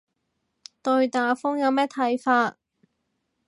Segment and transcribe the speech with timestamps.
[0.81, 2.57] 對打風有咩睇法